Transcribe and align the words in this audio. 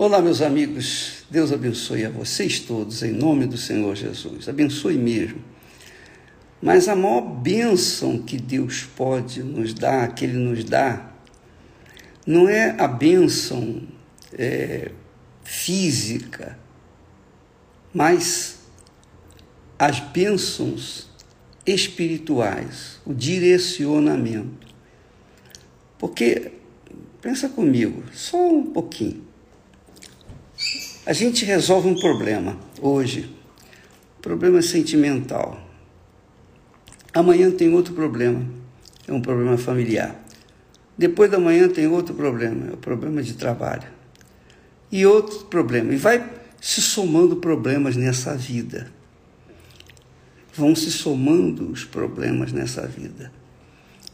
Olá, 0.00 0.22
meus 0.22 0.40
amigos. 0.40 1.24
Deus 1.28 1.50
abençoe 1.50 2.04
a 2.04 2.08
vocês 2.08 2.60
todos 2.60 3.02
em 3.02 3.10
nome 3.10 3.48
do 3.48 3.56
Senhor 3.56 3.96
Jesus. 3.96 4.48
Abençoe 4.48 4.96
mesmo. 4.96 5.42
Mas 6.62 6.86
a 6.86 6.94
maior 6.94 7.20
bênção 7.20 8.16
que 8.22 8.36
Deus 8.36 8.84
pode 8.84 9.42
nos 9.42 9.74
dar, 9.74 10.14
que 10.14 10.24
Ele 10.24 10.38
nos 10.38 10.62
dá, 10.62 11.14
não 12.24 12.48
é 12.48 12.76
a 12.78 12.86
bênção 12.86 13.82
é, 14.34 14.92
física, 15.42 16.56
mas 17.92 18.60
as 19.76 19.98
bênçãos 19.98 21.10
espirituais, 21.66 23.00
o 23.04 23.12
direcionamento. 23.12 24.68
Porque, 25.98 26.52
pensa 27.20 27.48
comigo, 27.48 28.04
só 28.12 28.48
um 28.48 28.64
pouquinho. 28.64 29.26
A 31.08 31.14
gente 31.14 31.42
resolve 31.46 31.88
um 31.88 31.94
problema 31.94 32.58
hoje, 32.82 33.34
problema 34.20 34.60
sentimental. 34.60 35.58
Amanhã 37.14 37.50
tem 37.50 37.72
outro 37.72 37.94
problema, 37.94 38.44
é 39.06 39.12
um 39.14 39.22
problema 39.22 39.56
familiar. 39.56 40.22
Depois 40.98 41.30
da 41.30 41.38
manhã 41.38 41.66
tem 41.66 41.86
outro 41.86 42.14
problema, 42.14 42.68
é 42.68 42.74
o 42.74 42.76
problema 42.76 43.22
de 43.22 43.32
trabalho. 43.32 43.88
E 44.92 45.06
outro 45.06 45.46
problema. 45.46 45.94
E 45.94 45.96
vai 45.96 46.30
se 46.60 46.82
somando 46.82 47.36
problemas 47.36 47.96
nessa 47.96 48.34
vida. 48.34 48.92
Vão 50.52 50.76
se 50.76 50.90
somando 50.90 51.70
os 51.70 51.86
problemas 51.86 52.52
nessa 52.52 52.86
vida. 52.86 53.32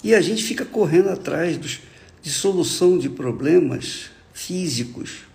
E 0.05 0.15
a 0.15 0.21
gente 0.21 0.45
fica 0.45 0.65
correndo 0.65 1.09
atrás 1.09 1.59
dos, 1.59 1.81
de 2.23 2.31
solução 2.31 2.97
de 2.97 3.09
problemas 3.09 4.13
físicos 4.33 5.34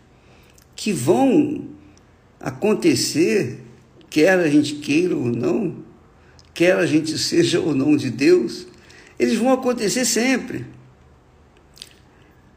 que 0.79 0.91
vão 0.93 1.67
acontecer, 2.39 3.59
quer 4.09 4.39
a 4.39 4.49
gente 4.49 4.75
queira 4.75 5.13
ou 5.13 5.25
não, 5.25 5.83
quer 6.53 6.77
a 6.77 6.85
gente 6.85 7.15
seja 7.19 7.59
ou 7.59 7.75
não 7.75 7.97
de 7.97 8.09
Deus, 8.09 8.65
eles 9.19 9.37
vão 9.37 9.51
acontecer 9.51 10.05
sempre. 10.05 10.65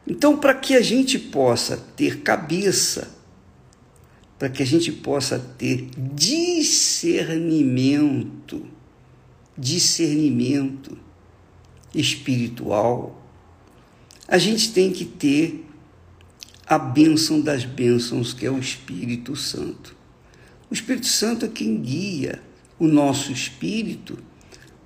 Então, 0.07 0.37
para 0.37 0.53
que 0.53 0.73
a 0.73 0.79
gente 0.79 1.19
possa 1.19 1.75
ter 1.75 2.21
cabeça, 2.21 3.13
para 4.39 4.47
que 4.47 4.63
a 4.63 4.65
gente 4.65 4.89
possa 4.89 5.37
ter 5.37 5.89
discernimento, 5.97 8.65
discernimento 9.57 10.97
espiritual, 11.93 13.21
a 14.25 14.37
gente 14.37 14.71
tem 14.71 14.93
que 14.93 15.03
ter 15.03 15.72
a 16.65 16.77
bênção 16.77 17.41
das 17.41 17.65
bênçãos, 17.65 18.33
que 18.33 18.45
é 18.45 18.51
o 18.51 18.59
Espírito 18.59 19.35
Santo. 19.35 19.95
O 20.69 20.73
Espírito 20.73 21.07
Santo 21.07 21.45
é 21.45 21.49
quem 21.49 21.79
guia 21.81 22.41
o 22.79 22.87
nosso 22.87 23.31
espírito 23.31 24.17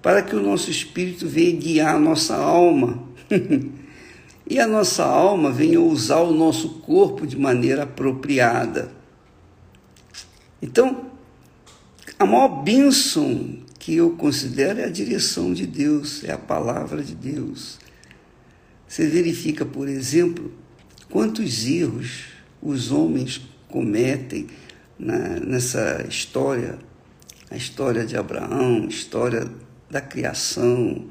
para 0.02 0.22
que 0.22 0.36
o 0.36 0.42
nosso 0.42 0.70
espírito 0.70 1.28
venha 1.28 1.60
guiar 1.60 1.96
a 1.96 2.00
nossa 2.00 2.36
alma. 2.36 3.04
e 4.50 4.60
a 4.60 4.66
nossa 4.66 5.04
alma 5.04 5.52
venha 5.52 5.82
usar 5.82 6.22
o 6.22 6.32
nosso 6.32 6.70
corpo 6.80 7.28
de 7.28 7.38
maneira 7.38 7.84
apropriada. 7.84 8.92
Então, 10.62 11.12
a 12.18 12.26
maior 12.26 12.64
bênção 12.64 13.58
que 13.78 13.96
eu 13.96 14.12
considero 14.12 14.80
é 14.80 14.86
a 14.86 14.90
direção 14.90 15.54
de 15.54 15.68
Deus, 15.68 16.24
é 16.24 16.32
a 16.32 16.38
palavra 16.38 17.04
de 17.04 17.14
Deus. 17.14 17.78
Você 18.88 19.08
verifica, 19.08 19.66
por 19.66 19.88
exemplo, 19.90 20.52
Quantos 21.10 21.66
erros 21.66 22.26
os 22.62 22.92
homens 22.92 23.42
cometem 23.70 24.48
na, 25.00 25.40
nessa 25.40 26.06
história, 26.08 26.78
a 27.50 27.56
história 27.56 28.06
de 28.06 28.18
Abraão, 28.18 28.84
a 28.84 28.88
história 28.88 29.48
da 29.90 30.02
criação, 30.02 31.08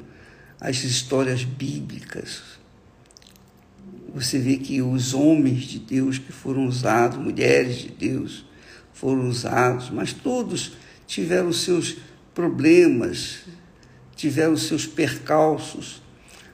as 0.61 0.85
histórias 0.85 1.45
bíblicas. 1.45 2.43
Você 4.15 4.39
vê 4.39 4.57
que 4.59 4.83
os 4.83 5.15
homens 5.15 5.63
de 5.63 5.79
Deus 5.79 6.19
que 6.19 6.33
foram 6.33 6.67
usados, 6.67 7.19
mulheres 7.19 7.77
de 7.77 7.89
Deus 7.89 8.45
foram 8.93 9.29
usados, 9.29 9.91
mas 9.91 10.13
todos 10.13 10.73
tiveram 11.07 11.53
seus 11.53 11.97
problemas, 12.35 13.45
tiveram 14.15 14.57
seus 14.57 14.87
percalços. 14.87 16.03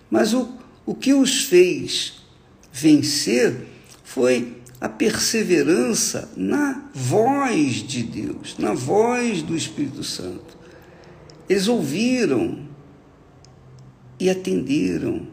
Mas 0.08 0.32
o, 0.32 0.58
o 0.86 0.94
que 0.94 1.12
os 1.12 1.44
fez 1.44 2.21
vencer 2.72 3.66
foi 4.02 4.56
a 4.80 4.88
perseverança 4.88 6.32
na 6.36 6.90
voz 6.92 7.74
de 7.76 8.02
Deus, 8.02 8.56
na 8.58 8.72
voz 8.72 9.42
do 9.42 9.56
Espírito 9.56 10.02
Santo. 10.02 10.56
Eles 11.48 11.68
ouviram 11.68 12.66
e 14.18 14.28
atenderam 14.28 15.28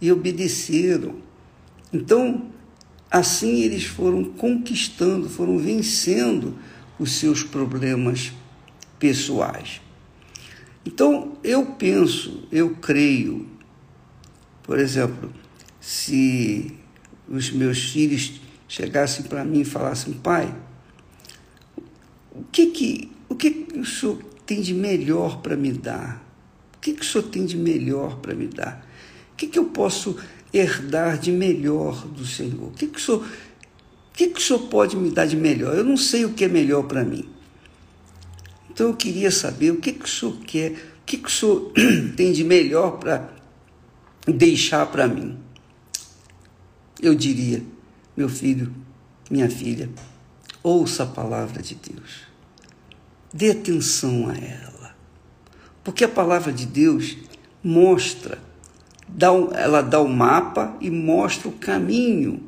e 0.00 0.10
obedeceram. 0.10 1.16
Então, 1.92 2.50
assim 3.10 3.62
eles 3.62 3.84
foram 3.84 4.24
conquistando, 4.24 5.28
foram 5.28 5.58
vencendo 5.58 6.56
os 6.98 7.12
seus 7.12 7.42
problemas 7.42 8.32
pessoais. 8.98 9.80
Então, 10.84 11.36
eu 11.44 11.66
penso, 11.66 12.48
eu 12.50 12.70
creio, 12.76 13.46
por 14.62 14.78
exemplo, 14.78 15.32
se 15.88 16.70
os 17.26 17.50
meus 17.50 17.78
filhos 17.78 18.42
chegassem 18.68 19.24
para 19.24 19.42
mim 19.42 19.60
e 19.60 19.64
falassem, 19.64 20.12
pai, 20.12 20.54
o 22.30 22.44
que 22.52 22.66
que, 22.66 23.10
o 23.26 23.34
que 23.34 23.66
o 23.74 23.86
senhor 23.86 24.22
tem 24.44 24.60
de 24.60 24.74
melhor 24.74 25.40
para 25.40 25.56
me 25.56 25.72
dar? 25.72 26.22
O 26.76 26.78
que, 26.78 26.92
que 26.92 27.00
o 27.00 27.04
senhor 27.04 27.24
tem 27.28 27.46
de 27.46 27.56
melhor 27.56 28.18
para 28.18 28.34
me 28.34 28.48
dar? 28.48 28.86
O 29.32 29.36
que, 29.36 29.46
que 29.46 29.58
eu 29.58 29.64
posso 29.64 30.18
herdar 30.52 31.18
de 31.18 31.32
melhor 31.32 32.06
do 32.08 32.26
Senhor? 32.26 32.68
O 32.68 32.72
que, 32.72 32.86
que, 32.86 32.98
o, 32.98 33.00
senhor, 33.00 33.22
o 33.22 34.12
que, 34.12 34.26
que 34.26 34.38
o 34.38 34.42
senhor 34.42 34.68
pode 34.68 34.94
me 34.94 35.10
dar 35.10 35.24
de 35.24 35.36
melhor? 35.36 35.74
Eu 35.74 35.84
não 35.84 35.96
sei 35.96 36.26
o 36.26 36.34
que 36.34 36.44
é 36.44 36.48
melhor 36.48 36.82
para 36.82 37.02
mim. 37.02 37.26
Então 38.70 38.88
eu 38.88 38.94
queria 38.94 39.30
saber 39.30 39.70
o 39.70 39.76
que, 39.76 39.94
que 39.94 40.04
o 40.04 40.08
senhor 40.08 40.36
quer, 40.40 40.72
o 40.72 41.06
que, 41.06 41.16
que 41.16 41.28
o 41.28 41.30
senhor 41.30 41.72
tem 42.14 42.30
de 42.30 42.44
melhor 42.44 42.98
para 42.98 43.32
deixar 44.26 44.84
para 44.84 45.08
mim 45.08 45.47
eu 47.00 47.14
diria: 47.14 47.62
meu 48.16 48.28
filho, 48.28 48.74
minha 49.30 49.50
filha, 49.50 49.88
ouça 50.62 51.04
a 51.04 51.06
palavra 51.06 51.62
de 51.62 51.74
Deus, 51.74 52.22
dê 53.32 53.50
atenção 53.50 54.28
a 54.28 54.36
ela, 54.36 54.96
porque 55.84 56.04
a 56.04 56.08
palavra 56.08 56.52
de 56.52 56.66
Deus 56.66 57.16
mostra, 57.62 58.38
dá 59.06 59.28
ela 59.54 59.82
dá 59.82 60.00
o 60.00 60.08
mapa 60.08 60.76
e 60.80 60.90
mostra 60.90 61.48
o 61.48 61.52
caminho 61.52 62.42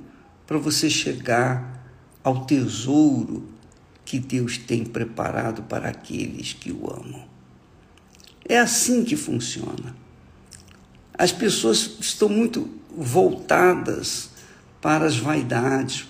para 0.47 0.59
você 0.59 0.91
chegar 0.91 1.81
ao 2.25 2.45
tesouro 2.45 3.49
que 4.05 4.19
Deus 4.19 4.59
tem 4.59 4.85
preparado 4.85 5.63
para 5.63 5.89
aqueles 5.89 6.53
que 6.53 6.73
o 6.73 6.93
amam. 6.93 7.25
É 8.49 8.59
assim 8.59 9.05
que 9.05 9.17
funciona. 9.17 9.95
As 11.17 11.31
pessoas 11.31 11.99
estão 12.01 12.29
muito 12.29 12.69
voltadas 12.97 14.30
para 14.81 15.05
as 15.05 15.17
vaidades 15.17 16.09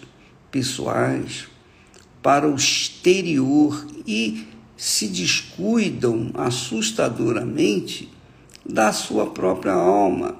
pessoais, 0.51 1.49
para 2.23 2.49
o 2.49 2.55
exterior 2.55 3.87
e 4.07 4.47
se 4.77 5.09
descuidam 5.09 6.31
assustadoramente 6.35 8.11
da 8.65 8.93
sua 8.93 9.27
própria 9.27 9.73
alma. 9.73 10.37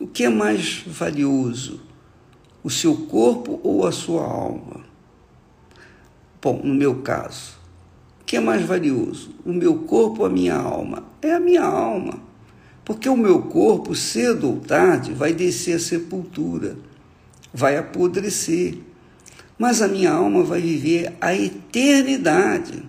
O 0.00 0.06
que 0.06 0.24
é 0.24 0.28
mais 0.28 0.82
valioso? 0.86 1.80
O 2.62 2.70
seu 2.70 2.94
corpo 2.94 3.60
ou 3.62 3.86
a 3.86 3.92
sua 3.92 4.24
alma? 4.24 4.82
Bom, 6.40 6.60
no 6.62 6.74
meu 6.74 6.96
caso, 7.02 7.56
o 8.20 8.24
que 8.24 8.36
é 8.36 8.40
mais 8.40 8.64
valioso? 8.64 9.34
O 9.44 9.52
meu 9.52 9.78
corpo 9.78 10.20
ou 10.20 10.26
a 10.26 10.30
minha 10.30 10.56
alma? 10.56 11.04
É 11.20 11.32
a 11.32 11.40
minha 11.40 11.62
alma. 11.62 12.20
Porque 12.84 13.08
o 13.08 13.16
meu 13.16 13.42
corpo, 13.42 13.94
cedo 13.94 14.48
ou 14.48 14.60
tarde, 14.60 15.12
vai 15.12 15.32
descer 15.32 15.76
à 15.76 15.78
sepultura 15.78 16.76
vai 17.52 17.76
apodrecer, 17.76 18.78
mas 19.58 19.82
a 19.82 19.88
minha 19.88 20.12
alma 20.12 20.42
vai 20.42 20.60
viver 20.60 21.16
a 21.20 21.34
eternidade. 21.34 22.82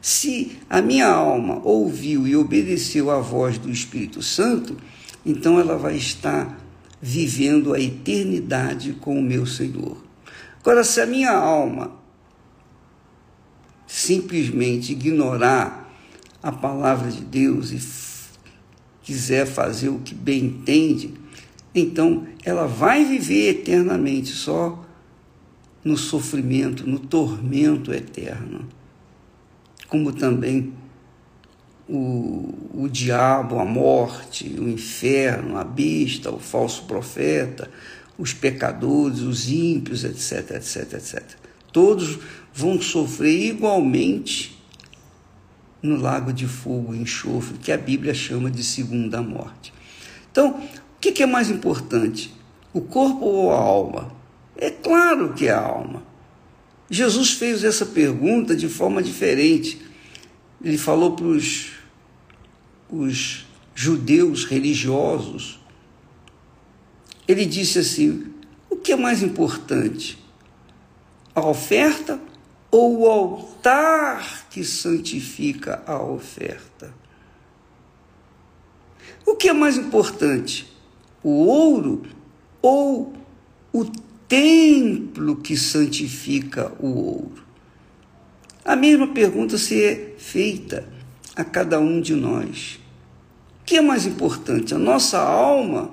Se 0.00 0.58
a 0.68 0.80
minha 0.80 1.08
alma 1.08 1.60
ouviu 1.64 2.26
e 2.26 2.34
obedeceu 2.34 3.10
à 3.10 3.18
voz 3.18 3.58
do 3.58 3.70
Espírito 3.70 4.22
Santo, 4.22 4.76
então 5.24 5.60
ela 5.60 5.76
vai 5.76 5.96
estar 5.96 6.58
vivendo 7.00 7.74
a 7.74 7.80
eternidade 7.80 8.92
com 8.94 9.18
o 9.18 9.22
meu 9.22 9.44
Senhor. 9.44 9.96
Agora, 10.60 10.84
se 10.84 11.00
a 11.00 11.06
minha 11.06 11.32
alma 11.32 11.92
simplesmente 13.86 14.92
ignorar 14.92 15.92
a 16.42 16.50
palavra 16.50 17.10
de 17.10 17.20
Deus 17.20 17.70
e 17.70 17.80
quiser 19.02 19.46
fazer 19.46 19.88
o 19.88 19.98
que 19.98 20.14
bem 20.14 20.44
entende, 20.46 21.14
então 21.74 22.26
ela 22.44 22.66
vai 22.66 23.04
viver 23.04 23.48
eternamente 23.50 24.28
só 24.28 24.84
no 25.84 25.96
sofrimento, 25.96 26.86
no 26.86 26.98
tormento 26.98 27.92
eterno, 27.92 28.68
como 29.88 30.12
também 30.12 30.72
o, 31.88 32.54
o 32.72 32.88
diabo, 32.88 33.58
a 33.58 33.64
morte, 33.64 34.48
o 34.58 34.68
inferno, 34.68 35.56
a 35.56 35.64
besta, 35.64 36.30
o 36.30 36.38
falso 36.38 36.84
profeta, 36.84 37.68
os 38.16 38.32
pecadores, 38.32 39.20
os 39.20 39.50
ímpios, 39.50 40.04
etc, 40.04 40.52
etc, 40.56 40.92
etc. 40.94 41.22
Todos 41.72 42.18
vão 42.54 42.80
sofrer 42.80 43.48
igualmente 43.48 44.62
no 45.82 45.96
lago 45.96 46.32
de 46.32 46.46
fogo 46.46 46.94
e 46.94 46.98
enxofre, 46.98 47.58
que 47.58 47.72
a 47.72 47.76
Bíblia 47.76 48.14
chama 48.14 48.50
de 48.50 48.62
segunda 48.62 49.20
morte. 49.20 49.72
Então, 50.30 50.62
o 51.10 51.12
que 51.12 51.20
é 51.22 51.26
mais 51.26 51.50
importante? 51.50 52.32
O 52.72 52.80
corpo 52.80 53.24
ou 53.24 53.50
a 53.50 53.58
alma? 53.58 54.14
É 54.56 54.70
claro 54.70 55.32
que 55.34 55.48
é 55.48 55.50
a 55.50 55.60
alma. 55.60 56.04
Jesus 56.88 57.32
fez 57.32 57.64
essa 57.64 57.84
pergunta 57.84 58.54
de 58.54 58.68
forma 58.68 59.02
diferente. 59.02 59.82
Ele 60.62 60.78
falou 60.78 61.16
para 61.16 61.26
os, 61.26 61.72
os 62.88 63.44
judeus 63.74 64.44
religiosos. 64.44 65.58
Ele 67.26 67.44
disse 67.44 67.80
assim: 67.80 68.32
o 68.70 68.76
que 68.76 68.92
é 68.92 68.96
mais 68.96 69.22
importante? 69.24 70.22
A 71.34 71.44
oferta 71.44 72.20
ou 72.70 73.00
o 73.00 73.06
altar 73.06 74.46
que 74.48 74.62
santifica 74.62 75.82
a 75.84 76.00
oferta? 76.00 76.94
O 79.26 79.34
que 79.34 79.48
é 79.48 79.52
mais 79.52 79.76
importante? 79.76 80.71
O 81.22 81.46
ouro 81.46 82.02
ou 82.60 83.12
o 83.72 83.84
templo 84.26 85.36
que 85.36 85.56
santifica 85.56 86.72
o 86.80 86.88
ouro? 86.88 87.44
A 88.64 88.74
mesma 88.74 89.08
pergunta 89.08 89.58
se 89.58 89.82
é 89.82 90.14
feita 90.18 90.88
a 91.36 91.44
cada 91.44 91.78
um 91.78 92.00
de 92.00 92.14
nós. 92.14 92.80
O 93.60 93.64
que 93.64 93.76
é 93.76 93.80
mais 93.80 94.06
importante, 94.06 94.74
a 94.74 94.78
nossa 94.78 95.20
alma 95.20 95.90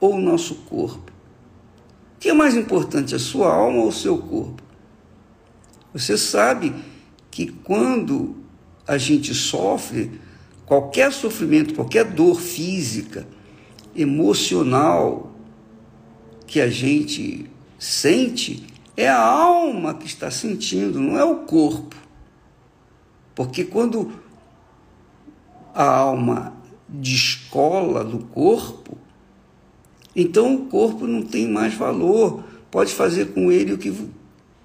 ou 0.00 0.14
o 0.14 0.20
nosso 0.20 0.54
corpo? 0.54 1.12
O 2.16 2.20
que 2.20 2.28
é 2.28 2.34
mais 2.34 2.54
importante, 2.54 3.14
a 3.14 3.18
sua 3.18 3.52
alma 3.54 3.78
ou 3.78 3.88
o 3.88 3.92
seu 3.92 4.18
corpo? 4.18 4.62
Você 5.92 6.18
sabe 6.18 6.74
que 7.30 7.46
quando 7.46 8.36
a 8.86 8.98
gente 8.98 9.34
sofre, 9.34 10.20
qualquer 10.66 11.12
sofrimento, 11.12 11.74
qualquer 11.74 12.04
dor 12.04 12.40
física, 12.40 13.26
emocional 13.98 15.32
que 16.46 16.60
a 16.60 16.70
gente 16.70 17.50
sente, 17.78 18.64
é 18.96 19.08
a 19.08 19.20
alma 19.20 19.94
que 19.94 20.06
está 20.06 20.30
sentindo, 20.30 20.98
não 20.98 21.18
é 21.18 21.24
o 21.24 21.40
corpo. 21.40 21.96
Porque 23.34 23.64
quando 23.64 24.12
a 25.74 25.84
alma 25.84 26.54
descola 26.88 28.02
do 28.02 28.18
corpo, 28.26 28.96
então 30.16 30.54
o 30.54 30.66
corpo 30.66 31.06
não 31.06 31.22
tem 31.22 31.46
mais 31.46 31.74
valor, 31.74 32.42
pode 32.70 32.92
fazer 32.92 33.26
com 33.26 33.52
ele 33.52 33.74
o 33.74 33.78
que 33.78 33.94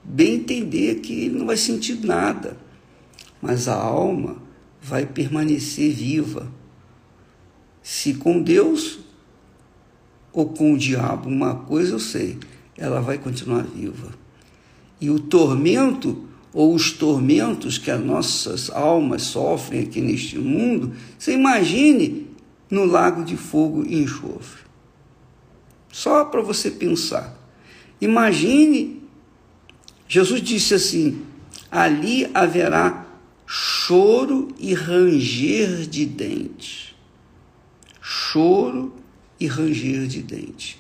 bem 0.04 0.36
entender 0.36 0.96
que 1.02 1.26
ele 1.26 1.40
não 1.40 1.46
vai 1.46 1.58
sentir 1.58 2.04
nada, 2.04 2.58
mas 3.42 3.68
a 3.68 3.76
alma 3.76 4.38
vai 4.82 5.06
permanecer 5.06 5.94
viva. 5.94 6.52
Se 7.82 8.14
com 8.14 8.42
Deus 8.42 9.00
ou 10.34 10.48
com 10.48 10.74
o 10.74 10.78
diabo, 10.78 11.30
uma 11.30 11.56
coisa 11.56 11.94
eu 11.94 12.00
sei, 12.00 12.40
ela 12.76 13.00
vai 13.00 13.18
continuar 13.18 13.64
viva. 13.64 14.12
E 15.00 15.10
o 15.10 15.20
tormento 15.20 16.26
ou 16.52 16.74
os 16.74 16.92
tormentos 16.92 17.78
que 17.78 17.92
as 17.92 18.04
nossas 18.04 18.70
almas 18.70 19.22
sofrem 19.24 19.82
aqui 19.82 20.02
neste 20.02 20.38
mundo, 20.38 20.94
você 21.18 21.34
imagine 21.34 22.28
no 22.70 22.86
lago 22.86 23.24
de 23.24 23.38
fogo 23.38 23.86
e 23.86 24.02
enxofre. 24.02 24.64
Só 25.92 26.26
para 26.26 26.42
você 26.42 26.72
pensar. 26.72 27.38
Imagine 28.02 29.04
Jesus 30.08 30.42
disse 30.42 30.74
assim: 30.74 31.24
ali 31.72 32.30
haverá 32.34 33.06
choro 33.48 34.50
e 34.60 34.74
ranger 34.74 35.88
de 35.88 36.06
dentes. 36.06 36.94
Choro 38.02 38.94
e 39.44 39.48
ranger 39.48 40.08
de 40.08 40.24
dentes. 40.24 40.78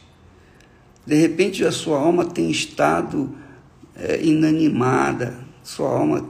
De 1.05 1.15
repente 1.15 1.65
a 1.65 1.71
sua 1.71 1.99
alma 1.99 2.23
tem 2.23 2.49
estado 2.49 3.35
é, 3.93 4.23
inanimada, 4.23 5.37
sua 5.61 5.89
alma 5.89 6.25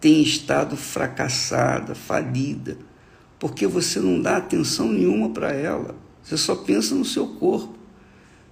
tem 0.00 0.20
estado 0.20 0.76
fracassada, 0.76 1.94
falida, 1.94 2.76
porque 3.38 3.68
você 3.68 4.00
não 4.00 4.20
dá 4.20 4.36
atenção 4.36 4.88
nenhuma 4.88 5.30
para 5.30 5.52
ela. 5.52 5.94
Você 6.24 6.36
só 6.36 6.56
pensa 6.56 6.92
no 6.92 7.04
seu 7.04 7.28
corpo. 7.28 7.76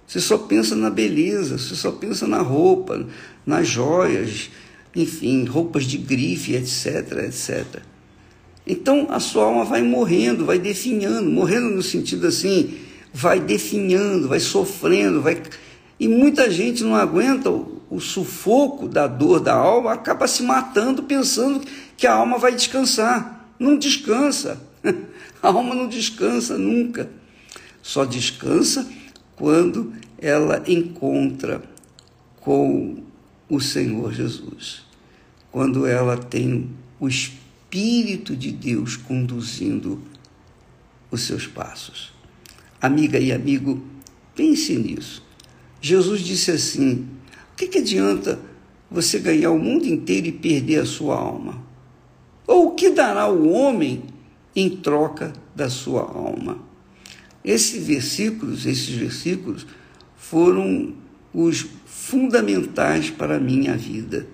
Você 0.07 0.21
só 0.21 0.37
pensa 0.37 0.73
na 0.73 0.89
beleza, 0.89 1.57
você 1.57 1.75
só 1.75 1.91
pensa 1.91 2.25
na 2.25 2.39
roupa, 2.39 3.05
nas 3.45 3.67
joias, 3.67 4.49
enfim, 4.95 5.43
roupas 5.43 5.83
de 5.83 5.97
grife, 5.97 6.55
etc, 6.55 7.25
etc. 7.25 7.81
Então 8.65 9.07
a 9.09 9.19
sua 9.19 9.43
alma 9.43 9.65
vai 9.65 9.81
morrendo, 9.81 10.45
vai 10.45 10.57
definhando, 10.57 11.29
morrendo 11.29 11.69
no 11.71 11.83
sentido 11.83 12.27
assim, 12.27 12.84
vai 13.15 13.39
definhando, 13.39 14.27
vai 14.27 14.41
sofrendo, 14.41 15.21
vai 15.21 15.41
e 15.97 16.05
muita 16.05 16.51
gente 16.51 16.83
não 16.83 16.93
aguenta 16.93 17.49
o, 17.49 17.81
o 17.89 18.01
sufoco 18.01 18.89
da 18.89 19.07
dor 19.07 19.39
da 19.39 19.53
alma, 19.53 19.93
acaba 19.93 20.27
se 20.27 20.43
matando 20.43 21.01
pensando 21.03 21.65
que 21.95 22.05
a 22.05 22.13
alma 22.13 22.37
vai 22.37 22.53
descansar. 22.53 23.49
Não 23.57 23.77
descansa. 23.77 24.61
A 25.41 25.47
alma 25.47 25.73
não 25.75 25.87
descansa 25.87 26.57
nunca. 26.57 27.09
Só 27.81 28.03
descansa 28.03 28.85
quando 29.35 29.93
ela 30.17 30.63
encontra 30.67 31.63
com 32.41 32.97
o 33.47 33.61
Senhor 33.61 34.11
Jesus, 34.11 34.81
quando 35.51 35.85
ela 35.85 36.17
tem 36.17 36.71
o 36.99 37.07
Espírito 37.07 38.35
de 38.35 38.51
Deus 38.51 38.97
conduzindo 38.97 40.01
os 41.11 41.21
seus 41.21 41.45
passos. 41.45 42.14
Amiga 42.85 43.17
e 43.17 43.31
amigo, 43.31 43.81
pense 44.35 44.75
nisso. 44.75 45.23
Jesus 45.81 46.21
disse 46.21 46.51
assim: 46.51 47.07
o 47.51 47.55
que, 47.55 47.67
que 47.67 47.79
adianta 47.79 48.37
você 48.91 49.17
ganhar 49.17 49.49
o 49.49 49.57
mundo 49.57 49.87
inteiro 49.87 50.27
e 50.27 50.31
perder 50.31 50.81
a 50.81 50.85
sua 50.85 51.15
alma? 51.15 51.63
Ou 52.45 52.67
o 52.67 52.71
que 52.75 52.91
dará 52.91 53.27
o 53.27 53.49
homem 53.49 54.03
em 54.55 54.69
troca 54.69 55.33
da 55.55 55.67
sua 55.67 56.01
alma? 56.01 56.59
Esses 57.43 57.83
versículos, 57.83 58.67
esses 58.67 58.95
versículos 58.95 59.65
foram 60.15 60.93
os 61.33 61.65
fundamentais 61.87 63.09
para 63.09 63.37
a 63.37 63.39
minha 63.39 63.75
vida. 63.75 64.27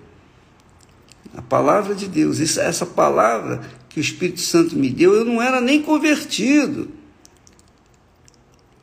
A 1.34 1.40
palavra 1.40 1.94
de 1.94 2.06
Deus, 2.06 2.38
essa 2.58 2.84
palavra 2.84 3.62
que 3.88 3.98
o 3.98 4.02
Espírito 4.02 4.42
Santo 4.42 4.76
me 4.76 4.90
deu, 4.90 5.14
eu 5.14 5.24
não 5.24 5.40
era 5.40 5.58
nem 5.58 5.80
convertido. 5.80 7.00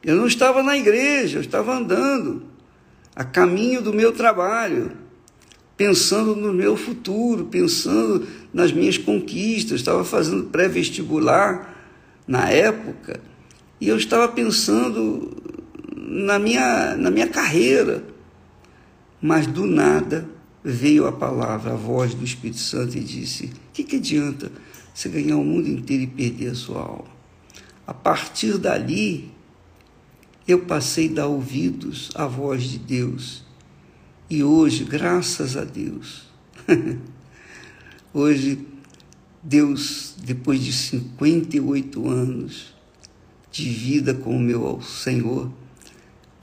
Eu 0.04 0.16
não 0.16 0.28
estava 0.28 0.64
na 0.64 0.78
igreja, 0.78 1.38
eu 1.38 1.42
estava 1.42 1.76
andando 1.76 2.44
a 3.16 3.24
caminho 3.24 3.82
do 3.82 3.94
meu 3.94 4.14
trabalho, 4.14 4.92
pensando 5.76 6.36
no 6.36 6.54
meu 6.54 6.78
futuro, 6.78 7.46
pensando 7.46 8.26
nas 8.54 8.72
minhas 8.72 8.98
conquistas. 8.98 9.80
estava 9.80 10.04
fazendo 10.06 10.46
pré-vestibular 10.46 11.76
na 12.28 12.50
época 12.50 13.20
e 13.82 13.88
eu 13.88 13.98
estava 13.98 14.28
pensando 14.28 15.36
na 15.96 16.40
minha, 16.40 16.96
na 16.96 17.10
minha 17.12 17.28
carreira. 17.28 18.04
Mas 19.22 19.48
do 19.48 19.66
nada 19.66 20.30
veio 20.64 21.08
a 21.08 21.12
palavra, 21.12 21.74
a 21.74 21.76
voz 21.76 22.14
do 22.14 22.24
Espírito 22.24 22.60
Santo 22.60 22.98
e 22.98 23.02
disse: 23.02 23.46
O 23.46 23.52
que, 23.74 23.84
que 23.84 23.96
adianta 23.98 24.52
você 24.94 25.10
ganhar 25.10 25.38
o 25.38 25.44
mundo 25.44 25.68
inteiro 25.68 26.04
e 26.04 26.08
perder 26.08 26.52
a 26.52 26.56
sua 26.56 26.82
alma? 26.82 27.20
A 27.86 27.94
partir 27.94 28.58
dali, 28.58 29.32
eu 30.52 30.60
passei 30.60 31.10
a 31.10 31.14
dar 31.14 31.28
ouvidos 31.28 32.10
à 32.16 32.26
voz 32.26 32.64
de 32.64 32.80
Deus. 32.80 33.44
E 34.30 34.44
hoje, 34.44 34.84
graças 34.84 35.56
a 35.56 35.64
Deus, 35.64 36.28
hoje, 38.14 38.68
Deus, 39.44 40.16
depois 40.24 40.62
de 40.62 40.74
58 40.74 42.08
anos, 42.08 42.74
de 43.52 43.70
vida 43.70 44.14
com 44.14 44.36
o 44.36 44.40
meu 44.40 44.82
Senhor, 44.82 45.52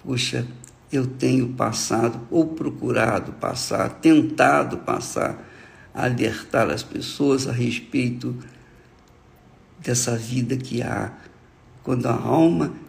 puxa, 0.03 0.47
eu 0.93 1.07
tenho 1.07 1.49
passado 1.49 2.21
ou 2.31 2.47
procurado 2.47 3.33
passar, 3.33 3.89
tentado 4.01 4.79
passar, 4.79 5.45
alertar 5.93 6.71
as 6.71 6.83
pessoas 6.83 7.49
a 7.49 7.53
respeito 7.53 8.37
dessa 9.81 10.17
vida 10.17 10.57
que 10.57 10.83
há 10.83 11.13
quando 11.83 12.07
a 12.07 12.15
alma 12.15 12.86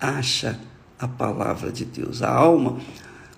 acha 0.00 0.58
a 0.98 1.06
palavra 1.06 1.70
de 1.70 1.84
Deus. 1.84 2.22
A 2.22 2.30
alma, 2.30 2.78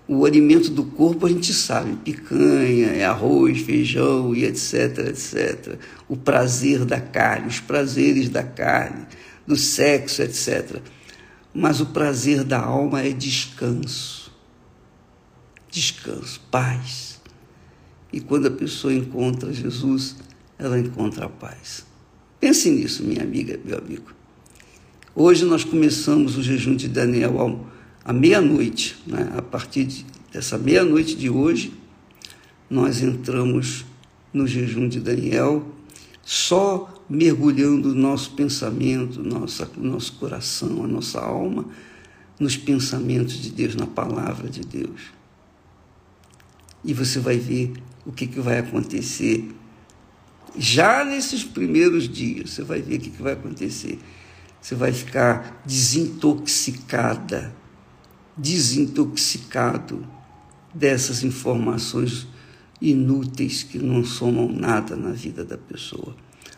o 0.08 0.24
alimento 0.24 0.70
do 0.70 0.84
corpo 0.84 1.26
a 1.26 1.28
gente 1.28 1.52
sabe, 1.52 1.94
picanha, 1.96 2.88
é 2.88 3.04
arroz, 3.04 3.60
feijão 3.60 4.34
e 4.34 4.44
etc, 4.44 4.98
etc. 5.08 5.78
O 6.08 6.16
prazer 6.16 6.84
da 6.84 7.00
carne, 7.00 7.48
os 7.48 7.60
prazeres 7.60 8.28
da 8.28 8.42
carne, 8.42 9.06
do 9.46 9.56
sexo, 9.56 10.22
etc. 10.22 10.80
Mas 11.54 11.80
o 11.80 11.86
prazer 11.86 12.44
da 12.44 12.60
alma 12.60 13.02
é 13.02 13.10
descanso. 13.10 14.32
Descanso, 15.70 16.40
paz. 16.50 17.20
E 18.12 18.20
quando 18.20 18.46
a 18.46 18.50
pessoa 18.50 18.92
encontra 18.92 19.52
Jesus, 19.52 20.16
ela 20.58 20.78
encontra 20.78 21.26
a 21.26 21.28
paz. 21.28 21.84
Pense 22.40 22.70
nisso, 22.70 23.04
minha 23.04 23.22
amiga, 23.22 23.58
meu 23.64 23.78
amigo. 23.78 24.19
Hoje 25.14 25.44
nós 25.44 25.64
começamos 25.64 26.38
o 26.38 26.42
jejum 26.42 26.76
de 26.76 26.86
Daniel 26.86 27.66
à 28.04 28.12
meia-noite, 28.12 28.96
né? 29.04 29.28
a 29.36 29.42
partir 29.42 29.84
de, 29.84 30.06
dessa 30.32 30.56
meia-noite 30.56 31.16
de 31.16 31.28
hoje, 31.28 31.74
nós 32.70 33.02
entramos 33.02 33.84
no 34.32 34.46
jejum 34.46 34.88
de 34.88 35.00
Daniel, 35.00 35.66
só 36.22 36.88
mergulhando 37.08 37.90
o 37.90 37.94
nosso 37.94 38.34
pensamento, 38.34 39.20
nossa, 39.20 39.68
nosso 39.76 40.12
coração, 40.12 40.84
a 40.84 40.86
nossa 40.86 41.20
alma, 41.20 41.66
nos 42.38 42.56
pensamentos 42.56 43.34
de 43.34 43.50
Deus, 43.50 43.74
na 43.74 43.88
palavra 43.88 44.48
de 44.48 44.60
Deus. 44.60 45.00
E 46.84 46.94
você 46.94 47.18
vai 47.18 47.36
ver 47.36 47.72
o 48.06 48.12
que, 48.12 48.28
que 48.28 48.38
vai 48.38 48.58
acontecer. 48.58 49.50
Já 50.56 51.04
nesses 51.04 51.42
primeiros 51.42 52.08
dias, 52.08 52.50
você 52.50 52.62
vai 52.62 52.80
ver 52.80 52.98
o 52.98 53.00
que, 53.00 53.10
que 53.10 53.22
vai 53.22 53.32
acontecer. 53.32 53.98
Você 54.60 54.74
vai 54.74 54.92
ficar 54.92 55.62
desintoxicada 55.64 57.60
desintoxicado 58.40 60.06
dessas 60.72 61.22
informações 61.22 62.26
inúteis 62.80 63.62
que 63.62 63.78
não 63.78 64.02
somam 64.02 64.48
nada 64.48 64.96
na 64.96 65.10
vida 65.10 65.44
da 65.44 65.58
pessoa. 65.58 66.16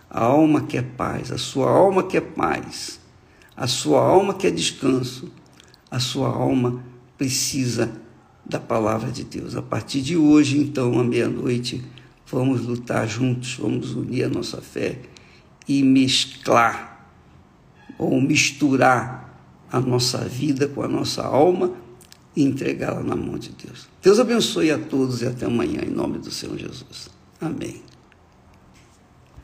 A 0.08 0.22
alma 0.22 0.62
quer 0.62 0.82
paz, 0.82 1.32
a 1.32 1.38
sua 1.38 1.70
alma 1.70 2.04
quer 2.04 2.20
paz, 2.20 3.00
a 3.56 3.66
sua 3.66 4.00
alma 4.00 4.34
quer 4.34 4.52
descanso, 4.52 5.32
a 5.90 5.98
sua 5.98 6.28
alma 6.28 6.84
precisa 7.18 7.90
da 8.44 8.60
palavra 8.60 9.10
de 9.10 9.24
Deus. 9.24 9.56
A 9.56 9.62
partir 9.62 10.02
de 10.02 10.16
hoje, 10.16 10.58
então, 10.58 11.00
à 11.00 11.04
meia-noite, 11.04 11.82
vamos 12.26 12.64
lutar 12.64 13.08
juntos, 13.08 13.56
vamos 13.58 13.94
unir 13.94 14.24
a 14.24 14.28
nossa 14.28 14.60
fé 14.60 15.00
e 15.66 15.82
mesclar 15.82 16.91
ou 18.04 18.20
misturar 18.20 19.22
a 19.70 19.80
nossa 19.80 20.18
vida 20.18 20.68
com 20.68 20.82
a 20.82 20.88
nossa 20.88 21.22
alma 21.22 21.72
e 22.36 22.42
entregá-la 22.42 23.02
na 23.02 23.16
mão 23.16 23.38
de 23.38 23.50
Deus. 23.50 23.88
Deus 24.02 24.18
abençoe 24.18 24.70
a 24.70 24.78
todos 24.78 25.22
e 25.22 25.26
até 25.26 25.46
amanhã, 25.46 25.80
em 25.82 25.90
nome 25.90 26.18
do 26.18 26.30
Senhor 26.30 26.58
Jesus. 26.58 27.08
Amém. 27.40 27.91